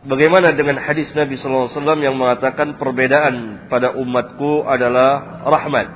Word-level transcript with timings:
Bagaimana 0.00 0.56
dengan 0.56 0.80
hadis 0.80 1.12
Nabi 1.12 1.36
SAW 1.36 1.76
yang 2.00 2.16
mengatakan 2.16 2.80
perbedaan 2.80 3.68
pada 3.68 3.92
umatku 3.92 4.64
adalah 4.64 5.44
rahmat. 5.44 5.92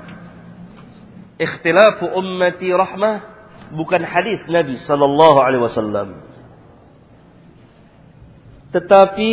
Ikhtilafu 1.40 2.12
ummati 2.12 2.68
rahmah 2.68 3.24
bukan 3.72 4.04
hadis 4.04 4.44
Nabi 4.44 4.76
Sallallahu 4.84 5.38
Alaihi 5.40 5.64
Wasallam. 5.64 6.08
Tetapi 8.76 9.32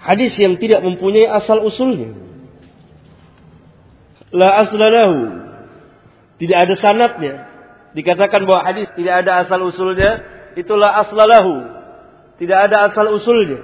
hadis 0.00 0.32
yang 0.40 0.56
tidak 0.56 0.80
mempunyai 0.80 1.28
asal 1.28 1.60
usulnya. 1.60 2.16
La 4.32 4.64
aslalahu. 4.64 5.16
Tidak 6.40 6.56
ada 6.56 6.74
sanatnya. 6.80 7.34
Dikatakan 7.92 8.48
bahwa 8.48 8.64
hadis 8.64 8.88
tidak 8.96 9.20
ada 9.20 9.44
asal 9.44 9.60
usulnya. 9.68 10.24
Itulah 10.56 11.04
aslalahu 11.04 11.77
tidak 12.38 12.58
ada 12.70 12.90
asal 12.90 13.06
usulnya. 13.12 13.60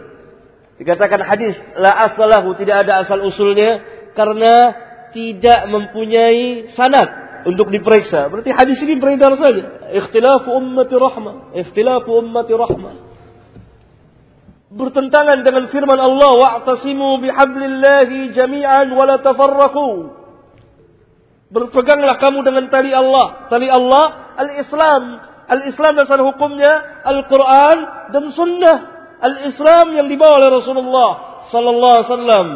Dikatakan 0.75 1.23
hadis 1.23 1.55
la 1.79 2.11
asalahu 2.11 2.59
tidak 2.59 2.87
ada 2.87 3.07
asal 3.07 3.23
usulnya 3.23 3.79
karena 4.19 4.55
tidak 5.15 5.71
mempunyai 5.71 6.75
sanad 6.75 7.25
untuk 7.47 7.71
diperiksa. 7.71 8.27
Berarti 8.27 8.51
hadis 8.51 8.79
ini 8.83 8.99
beredar 8.99 9.39
saja. 9.39 9.95
Ikhtilafu 9.95 10.51
ummati 10.51 10.95
rahmah. 10.99 11.55
Ikhtilafu 11.55 12.11
ummati 12.19 12.53
rahmah. 12.59 12.95
Bertentangan 14.75 15.47
dengan 15.47 15.71
firman 15.71 16.01
Allah 16.03 16.33
wa'tasimu 16.35 17.23
bihablillahi 17.23 18.35
jami'an 18.35 18.91
wa 18.91 19.05
la 19.07 19.23
tafarraqu. 19.23 19.91
Berpeganglah 21.55 22.19
kamu 22.19 22.43
dengan 22.43 22.67
tali 22.75 22.91
Allah. 22.91 23.47
Tali 23.47 23.71
Allah 23.71 24.35
al-Islam 24.35 25.03
Al-Islam 25.45 25.93
dasar 26.01 26.21
hukumnya 26.25 27.05
Al-Quran 27.05 27.79
dan 28.13 28.25
Sunnah. 28.33 28.79
Al-Islam 29.21 29.97
yang 29.97 30.07
dibawa 30.09 30.41
oleh 30.41 30.51
Rasulullah 30.61 31.11
Sallallahu 31.53 31.95
Alaihi 31.95 32.09
Wasallam. 32.09 32.49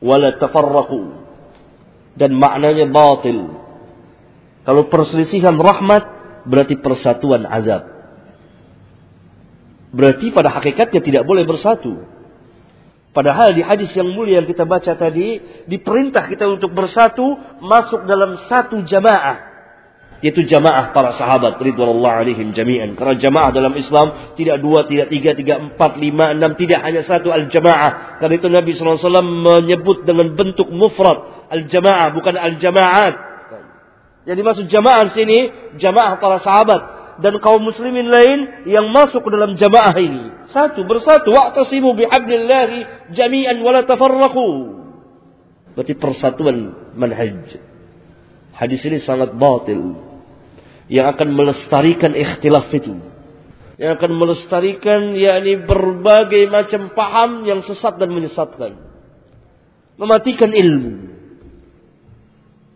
Wala 0.00 0.28
tafarraqu. 0.40 1.02
Dan 2.16 2.36
maknanya 2.36 2.88
batil. 2.88 3.52
Kalau 4.64 4.88
perselisihan 4.88 5.56
rahmat 5.56 6.04
berarti 6.48 6.76
persatuan 6.80 7.44
azab. 7.48 7.84
Berarti 9.90 10.32
pada 10.32 10.52
hakikatnya 10.52 11.00
tidak 11.04 11.24
boleh 11.24 11.44
bersatu. 11.44 12.06
Padahal 13.10 13.50
di 13.58 13.62
hadis 13.66 13.90
yang 13.98 14.06
mulia 14.14 14.38
yang 14.38 14.46
kita 14.46 14.62
baca 14.62 14.94
tadi, 14.94 15.42
diperintah 15.66 16.30
kita 16.30 16.46
untuk 16.46 16.70
bersatu 16.70 17.26
masuk 17.58 18.06
dalam 18.06 18.38
satu 18.46 18.86
jamaah 18.86 19.49
yaitu 20.20 20.44
jamaah 20.44 20.92
para 20.92 21.16
sahabat 21.16 21.56
ridwanullah 21.56 22.24
alaihim 22.24 22.52
jami'an. 22.52 22.92
Karena 22.92 23.16
jamaah 23.16 23.50
dalam 23.56 23.72
Islam 23.72 24.36
tidak 24.36 24.60
dua, 24.60 24.84
tidak 24.84 25.08
tiga, 25.08 25.32
tiga, 25.32 25.56
empat, 25.56 25.96
lima, 25.96 26.36
enam, 26.36 26.52
tidak 26.60 26.84
hanya 26.84 27.00
satu 27.08 27.32
al-jamaah. 27.32 28.20
Karena 28.20 28.34
itu 28.36 28.48
Nabi 28.52 28.70
SAW 28.76 29.00
menyebut 29.24 30.04
dengan 30.04 30.36
bentuk 30.36 30.68
mufrad 30.68 31.48
al-jamaah, 31.48 32.12
bukan 32.12 32.36
al-jamaat. 32.36 33.14
Jadi 34.28 34.40
maksud 34.44 34.68
jamaah 34.68 35.16
sini 35.16 35.38
jamaah 35.80 36.20
para 36.20 36.44
sahabat 36.44 36.80
dan 37.24 37.40
kaum 37.40 37.64
muslimin 37.64 38.04
lain 38.08 38.68
yang 38.68 38.92
masuk 38.92 39.24
dalam 39.32 39.56
jamaah 39.56 39.96
ini. 39.96 40.52
Satu 40.52 40.84
bersatu 40.84 41.32
wa'tasimu 41.32 41.96
bihablillahi 41.96 43.12
jami'an 43.16 43.56
wala 43.64 43.88
tafarraqu. 43.88 44.48
Berarti 45.72 45.94
persatuan 45.96 46.76
manhaj. 46.92 47.56
Hadis 48.52 48.84
ini 48.84 49.00
sangat 49.00 49.32
batil 49.40 50.09
yang 50.90 51.14
akan 51.14 51.30
melestarikan 51.30 52.12
ikhtilaf 52.18 52.68
itu. 52.74 52.98
Yang 53.78 53.90
akan 53.96 54.12
melestarikan 54.18 55.14
yakni 55.16 55.62
berbagai 55.64 56.50
macam 56.50 56.92
paham 56.92 57.46
yang 57.46 57.62
sesat 57.64 57.96
dan 57.96 58.10
menyesatkan. 58.10 58.76
Mematikan 59.96 60.50
ilmu. 60.50 61.14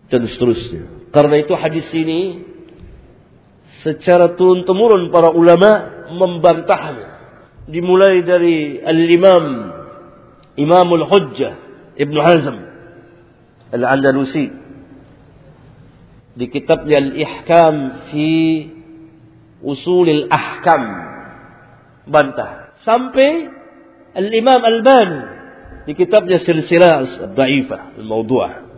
Dan 0.08 0.30
seterusnya. 0.30 1.10
Karena 1.10 1.42
itu 1.42 1.52
hadis 1.58 1.91
ini 1.91 2.47
secara 3.82 4.38
turun-temurun 4.38 5.10
para 5.10 5.34
ulama 5.34 5.70
membantahnya. 6.14 7.12
Dimulai 7.66 8.22
dari 8.22 8.78
Al-Imam 8.78 9.44
Imamul 10.54 11.04
Hujjah 11.08 11.54
Ibn 11.96 12.16
Hazm 12.20 12.56
Al-Andalusi 13.72 14.63
di 16.34 16.46
kitabnya 16.50 16.98
Al-Ihkam 16.98 17.74
fi 18.10 18.30
Usulil 19.64 20.28
Ahkam. 20.28 20.82
Bantah. 22.04 22.76
Sampai 22.84 23.48
Al-Imam 24.12 24.60
Al-Bani 24.60 25.20
di 25.88 25.92
kitabnya 25.96 26.44
Silsilah 26.44 27.32
Dhaifah 27.32 27.96
Al-Mawdu'ah 27.96 28.73